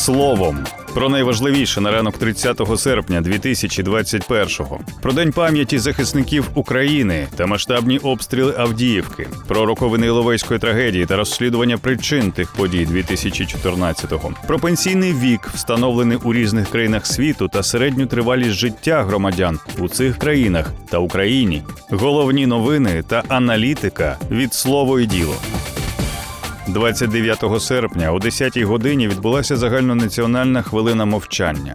словом. 0.00 0.58
Про 0.94 1.08
найважливіше 1.08 1.80
на 1.80 1.90
ранок 1.90 2.18
30 2.18 2.60
серпня 2.76 3.20
2021-го. 3.20 4.80
Про 5.02 5.12
день 5.12 5.32
пам'яті 5.32 5.78
захисників 5.78 6.44
України 6.54 7.28
та 7.36 7.46
масштабні 7.46 7.98
обстріли 7.98 8.54
Авдіївки, 8.58 9.26
про 9.48 9.66
роковини 9.66 10.06
Іловайської 10.06 10.60
трагедії 10.60 11.06
та 11.06 11.16
розслідування 11.16 11.78
причин 11.78 12.32
тих 12.32 12.52
подій 12.52 12.88
2014-го. 12.92 14.32
Про 14.46 14.58
пенсійний 14.58 15.12
вік, 15.12 15.50
встановлений 15.54 16.18
у 16.24 16.32
різних 16.32 16.68
країнах 16.68 17.06
світу, 17.06 17.48
та 17.48 17.62
середню 17.62 18.06
тривалість 18.06 18.50
життя 18.50 19.02
громадян 19.02 19.58
у 19.78 19.88
цих 19.88 20.18
країнах 20.18 20.72
та 20.90 20.98
Україні. 20.98 21.62
Головні 21.90 22.46
новини 22.46 23.04
та 23.08 23.22
аналітика 23.28 24.18
від 24.30 24.54
слово 24.54 25.00
і 25.00 25.06
діло. 25.06 25.34
29 26.72 27.60
серпня 27.60 28.12
о 28.12 28.18
10-й 28.18 28.64
годині 28.64 29.08
відбулася 29.08 29.56
загальнонаціональна 29.56 30.62
хвилина 30.62 31.04
мовчання. 31.04 31.74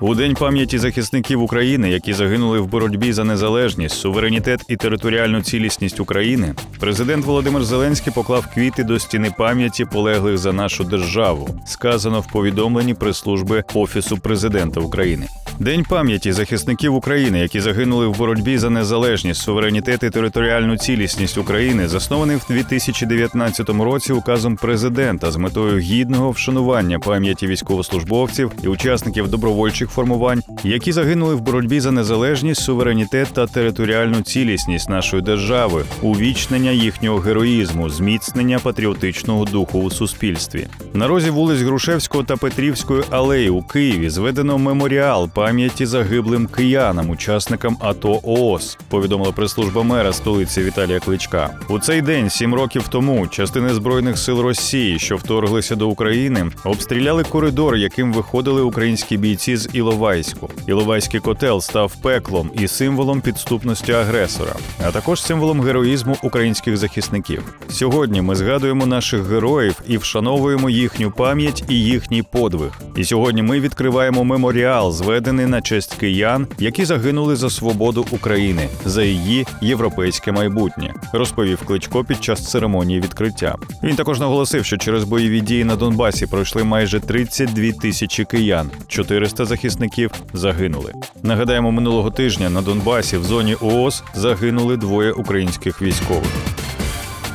У 0.00 0.14
день 0.14 0.34
пам'яті 0.34 0.78
захисників 0.78 1.42
України, 1.42 1.90
які 1.90 2.12
загинули 2.12 2.60
в 2.60 2.66
боротьбі 2.66 3.12
за 3.12 3.24
незалежність, 3.24 3.94
суверенітет 3.94 4.60
і 4.68 4.76
територіальну 4.76 5.42
цілісність 5.42 6.00
України, 6.00 6.54
президент 6.78 7.24
Володимир 7.24 7.64
Зеленський 7.64 8.12
поклав 8.12 8.46
квіти 8.54 8.84
до 8.84 8.98
стіни 8.98 9.34
пам'яті 9.38 9.84
полеглих 9.84 10.38
за 10.38 10.52
нашу 10.52 10.84
державу. 10.84 11.60
Сказано 11.66 12.20
в 12.20 12.32
повідомленні 12.32 12.94
прес-служби 12.94 13.64
Офісу 13.74 14.18
президента 14.18 14.80
України. 14.80 15.26
День 15.60 15.84
пам'яті 15.88 16.32
захисників 16.32 16.94
України, 16.94 17.38
які 17.38 17.60
загинули 17.60 18.06
в 18.06 18.16
боротьбі 18.16 18.58
за 18.58 18.70
незалежність, 18.70 19.42
суверенітет 19.42 20.02
і 20.02 20.10
територіальну 20.10 20.76
цілісність 20.76 21.38
України, 21.38 21.88
заснований 21.88 22.36
в 22.36 22.44
2019 22.48 23.68
році 23.68 24.12
указом 24.12 24.56
президента 24.56 25.30
з 25.30 25.36
метою 25.36 25.78
гідного 25.78 26.30
вшанування 26.30 26.98
пам'яті 26.98 27.46
військовослужбовців 27.46 28.52
і 28.62 28.68
учасників 28.68 29.28
добровольчих 29.28 29.90
формувань, 29.90 30.42
які 30.64 30.92
загинули 30.92 31.34
в 31.34 31.40
боротьбі 31.40 31.80
за 31.80 31.90
незалежність, 31.90 32.62
суверенітет 32.62 33.28
та 33.32 33.46
територіальну 33.46 34.22
цілісність 34.22 34.88
нашої 34.88 35.22
держави, 35.22 35.84
увічнення 36.02 36.70
їхнього 36.70 37.18
героїзму, 37.18 37.90
зміцнення 37.90 38.58
патріотичного 38.58 39.44
духу 39.44 39.78
у 39.78 39.90
суспільстві. 39.90 40.66
На 40.94 41.06
розі 41.06 41.30
вулиць 41.30 41.60
Грушевського 41.60 42.24
та 42.24 42.36
Петрівської 42.36 43.02
алеї 43.10 43.50
у 43.50 43.62
Києві 43.62 44.10
зведено 44.10 44.58
меморіал 44.58 45.30
пам'яті 45.34 45.49
загиблим 45.80 46.46
киянам, 46.46 47.10
учасникам 47.10 47.76
АТО 47.80 48.20
ООС. 48.22 48.78
Повідомила 48.88 49.32
прес-служба 49.32 49.82
мера 49.82 50.12
столиці 50.12 50.62
Віталія 50.62 51.00
Кличка. 51.00 51.50
У 51.68 51.78
цей 51.78 52.02
день, 52.02 52.30
сім 52.30 52.54
років 52.54 52.88
тому, 52.88 53.26
частини 53.26 53.74
збройних 53.74 54.18
сил 54.18 54.40
Росії, 54.40 54.98
що 54.98 55.16
вторглися 55.16 55.76
до 55.76 55.88
України, 55.88 56.50
обстріляли 56.64 57.24
коридор, 57.24 57.76
яким 57.76 58.12
виходили 58.12 58.62
українські 58.62 59.16
бійці 59.16 59.56
з 59.56 59.68
Іловайську. 59.72 60.50
Іловайський 60.66 61.20
котел 61.20 61.60
став 61.60 61.96
пеклом 62.02 62.50
і 62.54 62.68
символом 62.68 63.20
підступності 63.20 63.92
агресора, 63.92 64.54
а 64.86 64.90
також 64.90 65.22
символом 65.22 65.60
героїзму 65.60 66.16
українських 66.22 66.76
захисників. 66.76 67.42
Сьогодні 67.68 68.22
ми 68.22 68.34
згадуємо 68.34 68.86
наших 68.86 69.26
героїв 69.26 69.82
і 69.88 69.98
вшановуємо 69.98 70.70
їхню 70.70 71.10
пам'ять 71.10 71.64
і 71.68 71.74
їхній 71.74 72.22
подвиг. 72.22 72.70
І 72.96 73.04
сьогодні 73.04 73.42
ми 73.42 73.60
відкриваємо 73.60 74.24
меморіал, 74.24 74.92
зведений 74.92 75.39
на 75.46 75.62
честь 75.62 75.94
киян, 75.94 76.46
які 76.58 76.84
загинули 76.84 77.36
за 77.36 77.50
свободу 77.50 78.06
України, 78.10 78.68
за 78.84 79.02
її 79.02 79.46
європейське 79.62 80.32
майбутнє, 80.32 80.94
розповів 81.12 81.58
Кличко 81.64 82.04
під 82.04 82.24
час 82.24 82.50
церемонії 82.50 83.00
відкриття. 83.00 83.56
Він 83.82 83.96
також 83.96 84.20
наголосив, 84.20 84.64
що 84.64 84.76
через 84.76 85.04
бойові 85.04 85.40
дії 85.40 85.64
на 85.64 85.76
Донбасі 85.76 86.26
пройшли 86.26 86.64
майже 86.64 87.00
32 87.00 87.72
тисячі 87.72 88.24
киян, 88.24 88.70
400 88.88 89.44
захисників 89.44 90.10
загинули. 90.32 90.92
Нагадаємо, 91.22 91.72
минулого 91.72 92.10
тижня 92.10 92.50
на 92.50 92.62
Донбасі 92.62 93.16
в 93.16 93.24
зоні 93.24 93.54
ООС 93.54 94.02
загинули 94.14 94.76
двоє 94.76 95.12
українських 95.12 95.82
військових. 95.82 96.59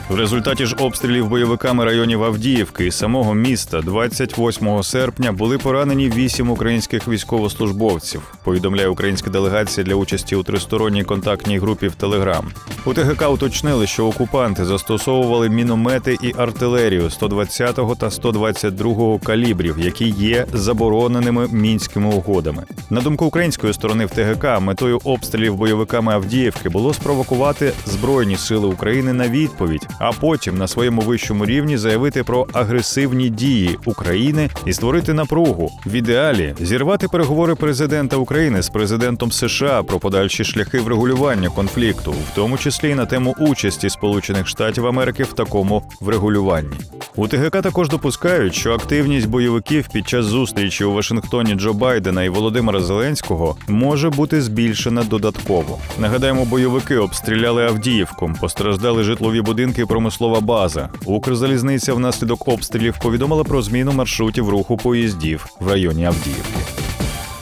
В 0.10 0.16
результаті 0.16 0.66
ж 0.66 0.76
обстрілів 0.80 1.28
бойовиками 1.28 1.86
районів 1.86 2.24
Авдіївки 2.24 2.88
і 2.88 2.92
самого 2.92 3.34
міста 3.34 3.82
28 3.82 4.84
серпня 4.84 5.32
були 5.32 5.58
поранені 5.58 6.10
вісім 6.10 6.50
українських 6.50 7.08
військовослужбовців. 7.08 8.22
Повідомляє 8.44 8.88
українська 8.88 9.30
делегація 9.30 9.86
для 9.86 9.96
участі 9.96 10.36
у 10.36 10.44
тристоронній 10.44 11.04
контактній 11.04 11.60
групі 11.60 11.88
в 11.88 11.96
Телеграм. 11.96 12.52
У 12.86 12.94
ТГК 12.94 13.30
уточнили, 13.30 13.88
що 13.88 14.08
окупанти 14.08 14.66
застосовували 14.66 15.50
міномети 15.50 16.18
і 16.22 16.34
артилерію 16.38 17.10
120 17.10 17.80
та 18.00 18.12
122 18.12 19.20
калібрів, 19.20 19.80
які 19.80 20.10
є 20.10 20.46
забороненими 20.54 21.48
мінськими 21.52 22.10
угодами. 22.10 22.64
На 22.90 23.02
думку 23.02 23.26
української 23.26 23.74
сторони 23.74 24.06
в 24.06 24.10
ТГК, 24.10 24.62
метою 24.62 25.00
обстрілів 25.04 25.56
бойовиками 25.56 26.14
Авдіївки 26.14 26.70
було 26.70 26.94
спровокувати 26.94 27.74
збройні 27.86 28.38
сили 28.38 28.68
України 28.68 29.14
на 29.14 29.28
відповідь 29.28 29.88
а 30.00 30.12
потім 30.12 30.58
на 30.58 30.68
своєму 30.68 31.02
вищому 31.02 31.46
рівні 31.46 31.78
заявити 31.78 32.24
про 32.24 32.48
агресивні 32.54 33.30
дії 33.30 33.78
України 33.86 34.50
і 34.66 34.74
створити 34.74 35.14
напругу. 35.14 35.72
В 35.86 35.92
ідеалі 35.92 36.56
зірвати 36.60 37.08
переговори 37.08 37.56
президента 37.56 38.18
України 38.18 38.62
з 38.62 38.70
президентом 38.70 39.32
США 39.32 39.84
про 39.84 40.00
подальші 40.00 40.44
шляхи 40.44 40.80
врегулювання 40.80 41.50
конфлікту, 41.50 42.12
в 42.12 42.36
тому 42.36 42.58
числі 42.58 42.90
і 42.90 42.96
на 42.96 43.06
тему 43.06 43.36
участі 43.40 43.90
Сполучених 43.90 44.48
Штатів 44.48 44.88
Америки 44.88 45.24
в 45.24 45.34
такому 45.34 45.84
врегулюванні. 46.02 46.76
У 47.18 47.28
ТГК 47.28 47.62
також 47.62 47.90
допускають, 47.90 48.56
що 48.56 48.74
активність 48.74 49.30
бойовиків 49.30 49.88
під 49.94 50.08
час 50.08 50.26
зустрічі 50.26 50.84
у 50.84 50.94
Вашингтоні 50.94 51.54
Джо 51.54 51.74
Байдена 51.74 52.24
і 52.24 52.30
Володимира 52.30 52.80
Зеленського 52.80 53.56
може 53.68 54.10
бути 54.10 54.42
збільшена 54.42 55.04
додатково. 55.04 55.78
Нагадаємо, 56.00 56.46
бойовики 56.46 56.98
обстріляли 56.98 57.66
Авдіївку, 57.66 58.32
постраждали 58.42 59.04
житлові 59.04 59.42
будинки 59.42 59.85
і 59.86 59.88
промислова 59.88 60.42
база. 60.42 60.90
Укрзалізниця 61.06 61.94
внаслідок 61.94 62.48
обстрілів 62.48 62.96
повідомила 63.02 63.44
про 63.44 63.62
зміну 63.62 63.92
маршрутів 63.92 64.50
руху 64.50 64.78
поїздів 64.78 65.46
в 65.60 65.68
районі 65.68 66.06
Авдіївки. 66.06 66.60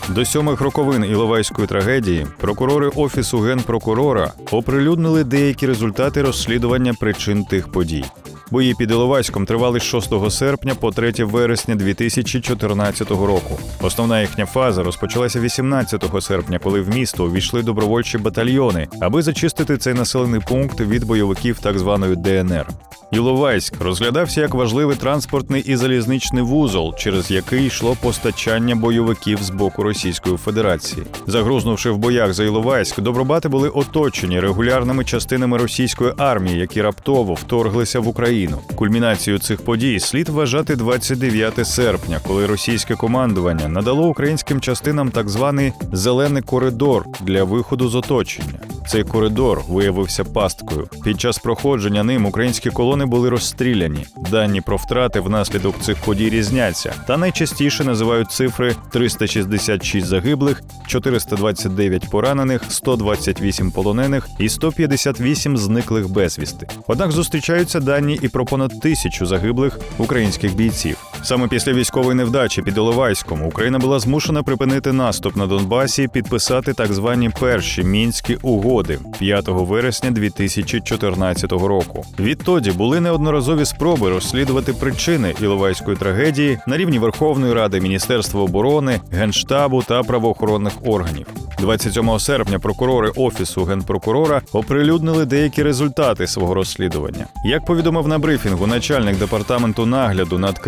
До 0.09 0.25
сьомих 0.25 0.61
роковин 0.61 1.05
Іловайської 1.05 1.67
трагедії 1.67 2.27
прокурори 2.37 2.87
офісу 2.95 3.39
генпрокурора 3.39 4.33
оприлюднили 4.51 5.23
деякі 5.23 5.67
результати 5.67 6.21
розслідування 6.21 6.93
причин 6.93 7.45
тих 7.45 7.71
подій. 7.71 8.05
Бої 8.53 8.73
під 8.73 8.91
Іловайськом 8.91 9.45
тривали 9.45 9.79
з 9.79 9.83
6 9.83 10.31
серпня 10.31 10.75
по 10.75 10.91
3 10.91 11.13
вересня 11.23 11.75
2014 11.75 13.09
року. 13.11 13.59
Основна 13.81 14.21
їхня 14.21 14.45
фаза 14.45 14.83
розпочалася 14.83 15.39
18 15.39 16.03
серпня, 16.19 16.59
коли 16.59 16.81
в 16.81 16.89
місто 16.89 17.25
увійшли 17.25 17.61
добровольчі 17.61 18.17
батальйони, 18.17 18.87
аби 19.01 19.21
зачистити 19.21 19.77
цей 19.77 19.93
населений 19.93 20.41
пункт 20.47 20.79
від 20.79 21.03
бойовиків 21.03 21.59
так 21.59 21.79
званої 21.79 22.15
ДНР. 22.15 22.67
Іловайськ 23.13 23.81
розглядався 23.81 24.41
як 24.41 24.53
важливий 24.53 24.95
транспортний 24.95 25.61
і 25.61 25.75
залізничний 25.75 26.43
вузол, 26.43 26.95
через 26.95 27.31
який 27.31 27.65
йшло 27.65 27.97
постачання 28.01 28.75
бойовиків 28.75 29.43
з 29.43 29.49
боку 29.49 29.83
Російської 29.83 30.37
Федерації. 30.37 31.05
Загрузнувши 31.27 31.89
в 31.89 31.97
боях 31.97 32.33
за 32.33 32.43
Іловайськ, 32.43 32.99
добробати 32.99 33.49
були 33.49 33.69
оточені 33.69 34.39
регулярними 34.39 35.05
частинами 35.05 35.57
російської 35.57 36.13
армії, 36.17 36.57
які 36.57 36.81
раптово 36.81 37.33
вторглися 37.33 37.99
в 37.99 38.07
Україну. 38.07 38.42
Кульмінацією 38.75 39.39
цих 39.39 39.61
подій 39.61 39.99
слід 39.99 40.29
вважати 40.29 40.75
29 40.75 41.67
серпня, 41.67 42.19
коли 42.27 42.45
російське 42.45 42.95
командування 42.95 43.67
надало 43.67 44.07
українським 44.07 44.61
частинам 44.61 45.11
так 45.11 45.29
званий 45.29 45.73
зелений 45.91 46.41
коридор 46.41 47.05
для 47.21 47.43
виходу 47.43 47.89
з 47.89 47.95
оточення. 47.95 48.59
Цей 48.87 49.03
коридор 49.03 49.61
виявився 49.67 50.23
пасткою. 50.23 50.87
Під 51.03 51.21
час 51.21 51.37
проходження 51.37 52.03
ним 52.03 52.25
українські 52.25 52.69
колони 52.69 53.05
були 53.05 53.29
розстріляні. 53.29 54.05
Дані 54.31 54.61
про 54.61 54.77
втрати 54.77 55.19
внаслідок 55.19 55.79
цих 55.81 55.97
подій 55.97 56.29
різняться, 56.29 56.93
та 57.07 57.17
найчастіше 57.17 57.83
називають 57.83 58.31
цифри 58.31 58.75
366 58.91 60.07
загиблих, 60.07 60.63
429 60.87 62.09
поранених, 62.09 62.63
128 62.69 63.71
полонених 63.71 64.27
і 64.39 64.49
158 64.49 65.57
зниклих 65.57 66.09
безвісти. 66.09 66.67
Однак 66.87 67.11
зустрічаються 67.11 67.79
дані 67.79 68.19
і 68.21 68.27
про 68.27 68.45
понад 68.45 68.79
тисячу 68.79 69.25
загиблих 69.25 69.79
українських 69.97 70.55
бійців. 70.55 71.12
Саме 71.23 71.47
після 71.47 71.73
військової 71.73 72.15
невдачі 72.15 72.61
під 72.61 72.77
Іловайськом 72.77 73.45
Україна 73.45 73.79
була 73.79 73.99
змушена 73.99 74.43
припинити 74.43 74.93
наступ 74.93 75.35
на 75.35 75.47
Донбасі, 75.47 76.03
і 76.03 76.07
підписати 76.07 76.73
так 76.73 76.93
звані 76.93 77.29
перші 77.39 77.83
мінські 77.83 78.37
угоди 78.41 78.99
5 79.19 79.45
вересня 79.47 80.11
2014 80.11 81.51
року. 81.51 82.05
Відтоді 82.19 82.71
були 82.71 82.99
неодноразові 82.99 83.65
спроби 83.65 84.09
розслідувати 84.09 84.73
причини 84.73 85.35
Іловайської 85.41 85.97
трагедії 85.97 86.59
на 86.67 86.77
рівні 86.77 86.99
Верховної 86.99 87.53
Ради, 87.53 87.81
Міністерства 87.81 88.41
оборони, 88.41 89.01
генштабу 89.11 89.83
та 89.83 90.03
правоохоронних 90.03 90.73
органів. 90.85 91.27
27 91.59 92.19
серпня 92.19 92.59
прокурори 92.59 93.11
офісу 93.15 93.63
генпрокурора 93.63 94.41
оприлюднили 94.53 95.25
деякі 95.25 95.63
результати 95.63 96.27
свого 96.27 96.53
розслідування. 96.53 97.25
Як 97.45 97.65
повідомив 97.65 98.07
на 98.07 98.19
брифінгу 98.19 98.67
начальник 98.67 99.17
департаменту 99.17 99.85
нагляду 99.85 100.39
над 100.39 100.59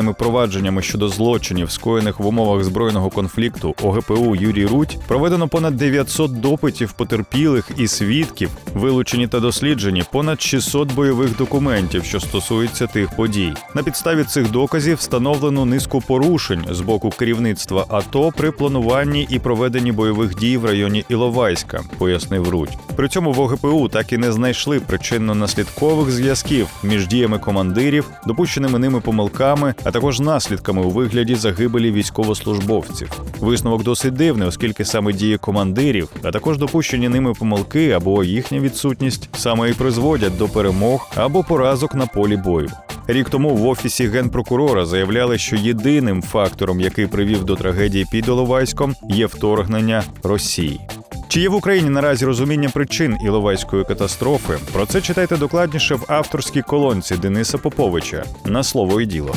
кримінальними 0.00 0.12
провадженнями 0.12 0.82
щодо 0.82 1.08
злочинів, 1.08 1.70
скоєних 1.70 2.20
в 2.20 2.26
умовах 2.26 2.64
збройного 2.64 3.10
конфлікту 3.10 3.74
ОГПУ 3.82 4.36
Юрій 4.36 4.66
Рудь, 4.66 4.98
проведено 5.08 5.48
понад 5.48 5.76
900 5.76 6.40
допитів 6.40 6.92
потерпілих 6.92 7.70
і 7.76 7.88
свідків, 7.88 8.50
вилучені 8.74 9.28
та 9.28 9.40
досліджені 9.40 10.04
понад 10.12 10.42
600 10.42 10.94
бойових 10.94 11.36
документів, 11.36 12.04
що 12.04 12.20
стосуються 12.20 12.86
тих 12.86 13.16
подій. 13.16 13.52
На 13.74 13.82
підставі 13.82 14.24
цих 14.24 14.50
доказів 14.50 14.96
встановлено 14.96 15.64
низку 15.64 16.00
порушень 16.00 16.64
з 16.70 16.80
боку 16.80 17.10
керівництва 17.10 17.86
АТО 17.88 18.32
при 18.36 18.50
плануванні 18.50 19.26
і 19.30 19.38
проведенні 19.38 19.92
бойових 19.92 20.34
дій 20.34 20.56
в 20.56 20.64
районі 20.64 21.04
Іловайська, 21.08 21.80
пояснив 21.98 22.48
Рудь. 22.48 22.78
При 22.96 23.08
цьому 23.08 23.32
в 23.32 23.40
ОГПУ 23.40 23.88
так 23.88 24.12
і 24.12 24.18
не 24.18 24.32
знайшли 24.32 24.78
причинно-наслідкових 24.78 26.10
зв'язків 26.10 26.66
між 26.82 27.06
діями 27.06 27.38
командирів, 27.38 28.10
допущеними 28.26 28.78
ними 28.78 29.00
помилками, 29.00 29.74
а 29.90 29.92
також 29.92 30.20
наслідками 30.20 30.82
у 30.82 30.90
вигляді 30.90 31.34
загибелі 31.34 31.92
військовослужбовців. 31.92 33.20
Висновок 33.40 33.82
досить 33.82 34.14
дивний, 34.14 34.48
оскільки 34.48 34.84
саме 34.84 35.12
дії 35.12 35.38
командирів, 35.38 36.08
а 36.22 36.30
також 36.30 36.58
допущені 36.58 37.08
ними 37.08 37.34
помилки 37.34 37.90
або 37.90 38.24
їхня 38.24 38.60
відсутність 38.60 39.28
саме 39.36 39.70
і 39.70 39.74
призводять 39.74 40.38
до 40.38 40.48
перемог 40.48 41.10
або 41.16 41.44
поразок 41.44 41.94
на 41.94 42.06
полі 42.06 42.36
бою. 42.36 42.70
Рік 43.06 43.30
тому 43.30 43.56
в 43.56 43.66
офісі 43.66 44.06
генпрокурора 44.06 44.86
заявляли, 44.86 45.38
що 45.38 45.56
єдиним 45.56 46.22
фактором, 46.22 46.80
який 46.80 47.06
привів 47.06 47.44
до 47.44 47.56
трагедії 47.56 48.06
під 48.12 48.28
Іловайськом, 48.28 48.94
є 49.08 49.26
вторгнення 49.26 50.02
Росії. 50.22 50.80
Чи 51.28 51.40
є 51.40 51.48
в 51.48 51.54
Україні 51.54 51.90
наразі 51.90 52.24
розуміння 52.24 52.68
причин 52.68 53.16
Іловайської 53.24 53.84
катастрофи? 53.84 54.58
Про 54.72 54.86
це 54.86 55.00
читайте 55.00 55.36
докладніше 55.36 55.94
в 55.94 56.04
авторській 56.08 56.62
колонці 56.62 57.16
Дениса 57.16 57.58
Поповича 57.58 58.24
на 58.44 58.62
слово 58.62 59.00
і 59.00 59.06
діло. 59.06 59.34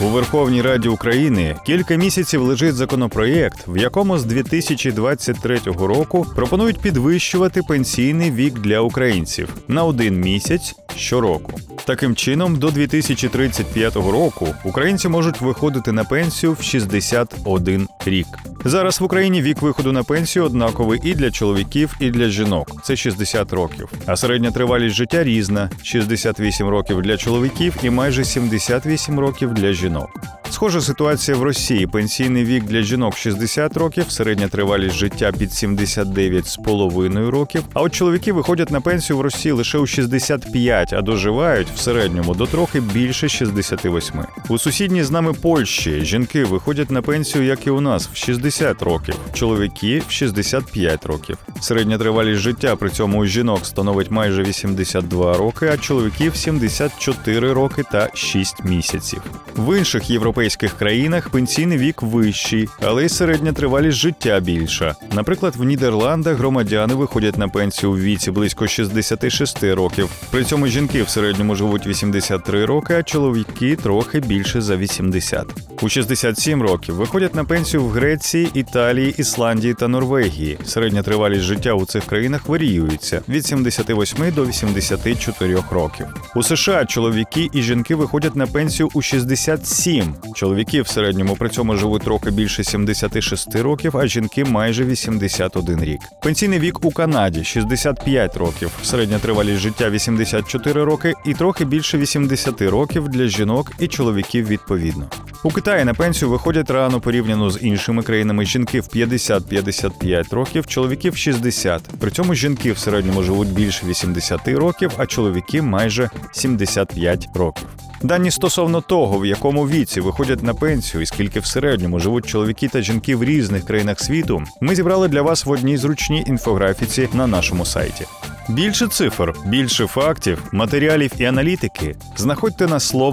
У 0.00 0.04
Верховній 0.04 0.62
Раді 0.62 0.88
України 0.88 1.56
кілька 1.66 1.96
місяців 1.96 2.42
лежить 2.42 2.74
законопроєкт, 2.74 3.68
в 3.68 3.76
якому 3.76 4.18
з 4.18 4.24
2023 4.24 5.58
року 5.64 6.26
пропонують 6.34 6.78
підвищувати 6.78 7.62
пенсійний 7.62 8.30
вік 8.30 8.58
для 8.58 8.80
українців 8.80 9.48
на 9.68 9.84
один 9.84 10.20
місяць 10.20 10.74
щороку. 10.96 11.52
Таким 11.84 12.16
чином, 12.16 12.58
до 12.58 12.70
2035 12.70 13.96
року 13.96 14.48
українці 14.64 15.08
можуть 15.08 15.40
виходити 15.40 15.92
на 15.92 16.04
пенсію 16.04 16.52
в 16.52 16.62
61 16.62 17.88
рік. 18.06 18.26
Зараз 18.68 19.00
в 19.00 19.04
Україні 19.04 19.42
вік 19.42 19.62
виходу 19.62 19.92
на 19.92 20.04
пенсію 20.04 20.44
однаковий 20.44 21.00
і 21.04 21.14
для 21.14 21.30
чоловіків, 21.30 21.96
і 22.00 22.10
для 22.10 22.28
жінок 22.28 22.82
це 22.82 22.96
60 22.96 23.52
років. 23.52 23.88
А 24.06 24.16
середня 24.16 24.50
тривалість 24.50 24.94
життя 24.94 25.24
різна: 25.24 25.70
68 25.82 26.68
років 26.68 27.02
для 27.02 27.16
чоловіків 27.16 27.74
і 27.82 27.90
майже 27.90 28.24
78 28.24 29.20
років 29.20 29.54
для 29.54 29.72
жінок. 29.72 30.10
Схожа 30.56 30.80
ситуація 30.80 31.36
в 31.36 31.42
Росії. 31.42 31.86
Пенсійний 31.86 32.44
вік 32.44 32.64
для 32.64 32.82
жінок 32.82 33.16
60 33.16 33.76
років, 33.76 34.10
середня 34.10 34.48
тривалість 34.48 34.94
життя 34.94 35.32
під 35.38 35.50
79,5 35.50 37.30
років. 37.30 37.62
А 37.74 37.82
от 37.82 37.94
чоловіки 37.94 38.32
виходять 38.32 38.70
на 38.70 38.80
пенсію 38.80 39.16
в 39.16 39.20
Росії 39.20 39.52
лише 39.52 39.78
у 39.78 39.86
65, 39.86 40.92
а 40.92 41.02
доживають 41.02 41.68
в 41.74 41.78
середньому 41.78 42.34
до 42.34 42.46
трохи 42.46 42.80
більше 42.80 43.28
68. 43.28 44.14
У 44.48 44.58
сусідній 44.58 45.02
з 45.02 45.10
нами 45.10 45.32
Польщі 45.32 46.04
жінки 46.04 46.44
виходять 46.44 46.90
на 46.90 47.02
пенсію, 47.02 47.44
як 47.44 47.66
і 47.66 47.70
у 47.70 47.80
нас, 47.80 48.08
в 48.12 48.16
60 48.16 48.82
років, 48.82 49.14
чоловіки 49.32 50.02
в 50.08 50.12
65 50.12 51.06
років. 51.06 51.38
Середня 51.60 51.98
тривалість 51.98 52.40
життя 52.40 52.76
при 52.76 52.90
цьому 52.90 53.18
у 53.18 53.26
жінок 53.26 53.66
становить 53.66 54.10
майже 54.10 54.42
82 54.42 55.36
роки, 55.36 55.70
а 55.72 55.76
чоловіків 55.76 56.36
74 56.36 57.52
роки 57.52 57.82
та 57.92 58.10
6 58.14 58.64
місяців. 58.64 59.22
В 59.56 59.78
інших 59.78 60.10
європейських 60.10 60.45
країнах 60.54 61.28
пенсійний 61.28 61.78
вік 61.78 62.02
вищий, 62.02 62.68
але 62.80 63.04
й 63.04 63.08
середня 63.08 63.52
тривалість 63.52 63.98
життя 63.98 64.40
більша. 64.40 64.94
Наприклад, 65.12 65.56
в 65.56 65.64
Нідерландах 65.64 66.36
громадяни 66.36 66.94
виходять 66.94 67.38
на 67.38 67.48
пенсію 67.48 67.92
в 67.92 68.00
віці 68.00 68.30
близько 68.30 68.66
66 68.66 69.64
років. 69.64 70.10
При 70.30 70.44
цьому 70.44 70.66
жінки 70.66 71.02
в 71.02 71.08
середньому 71.08 71.54
живуть 71.54 71.86
83 71.86 72.64
роки, 72.64 72.94
а 72.94 73.02
чоловіки 73.02 73.76
трохи 73.76 74.20
більше 74.20 74.60
за 74.60 74.76
80. 74.76 75.46
У 75.82 75.88
67 75.88 76.62
років 76.62 76.94
виходять 76.94 77.34
на 77.34 77.44
пенсію 77.44 77.84
в 77.84 77.90
Греції, 77.90 78.48
Італії, 78.54 79.14
Ісландії 79.18 79.74
та 79.74 79.88
Норвегії. 79.88 80.58
Середня 80.64 81.02
тривалість 81.02 81.42
життя 81.42 81.72
у 81.72 81.84
цих 81.86 82.04
країнах 82.04 82.48
варіюється 82.48 83.22
від 83.28 83.46
78 83.46 84.32
до 84.34 84.46
84 84.46 85.62
років. 85.70 86.06
У 86.36 86.42
США 86.42 86.84
чоловіки 86.84 87.48
і 87.52 87.62
жінки 87.62 87.94
виходять 87.94 88.36
на 88.36 88.46
пенсію 88.46 88.88
у 88.94 89.02
67. 89.02 90.14
Чоловіки 90.36 90.82
в 90.82 90.88
середньому 90.88 91.36
при 91.36 91.48
цьому 91.48 91.76
живуть 91.76 92.02
трохи 92.02 92.30
більше 92.30 92.64
76 92.64 93.56
років, 93.56 93.96
а 93.96 94.06
жінки 94.06 94.44
майже 94.44 94.84
81 94.84 95.84
рік. 95.84 96.00
Пенсійний 96.22 96.58
вік 96.58 96.84
у 96.84 96.90
Канаді 96.90 97.44
65 97.44 98.36
років, 98.36 98.70
середня 98.82 99.18
тривалість 99.18 99.60
життя 99.60 99.90
84 99.90 100.84
роки 100.84 101.14
і 101.24 101.34
трохи 101.34 101.64
більше 101.64 101.98
80 101.98 102.62
років 102.62 103.08
для 103.08 103.26
жінок 103.26 103.72
і 103.78 103.88
чоловіків 103.88 104.46
відповідно. 104.46 105.06
У 105.44 105.50
Китаї 105.50 105.84
на 105.84 105.94
пенсію 105.94 106.30
виходять 106.30 106.70
рано 106.70 107.00
порівняно 107.00 107.50
з 107.50 107.58
іншими 107.62 108.02
країнами 108.02 108.44
жінки 108.44 108.80
в 108.80 108.84
50-55 108.84 110.34
років, 110.34 110.66
чоловіки 110.66 111.10
в 111.10 111.16
60. 111.16 111.82
При 111.98 112.10
цьому 112.10 112.34
жінки 112.34 112.72
в 112.72 112.78
середньому 112.78 113.22
живуть 113.22 113.52
більше 113.52 113.86
80 113.86 114.48
років, 114.48 114.92
а 114.96 115.06
чоловіки 115.06 115.62
майже 115.62 116.10
75 116.32 117.28
років. 117.34 117.66
Дані 118.02 118.30
стосовно 118.30 118.80
того, 118.80 119.18
в 119.18 119.26
якому 119.26 119.68
віці 119.68 120.00
виходять 120.00 120.42
на 120.42 120.54
пенсію 120.54 121.02
і 121.02 121.06
скільки 121.06 121.40
в 121.40 121.46
середньому 121.46 122.00
живуть 122.00 122.26
чоловіки 122.26 122.68
та 122.68 122.80
жінки 122.80 123.16
в 123.16 123.24
різних 123.24 123.64
країнах 123.64 124.00
світу, 124.00 124.42
ми 124.60 124.74
зібрали 124.74 125.08
для 125.08 125.22
вас 125.22 125.44
в 125.44 125.50
одній 125.50 125.76
зручній 125.76 126.24
інфографіці 126.26 127.08
на 127.12 127.26
нашому 127.26 127.64
сайті. 127.64 128.06
Більше 128.48 128.86
цифр, 128.86 129.34
більше 129.46 129.86
фактів, 129.86 130.42
матеріалів 130.52 131.12
і 131.18 131.24
аналітики 131.24 131.96
знаходьте 132.16 132.66
на 132.66 132.80
слово. 132.80 133.06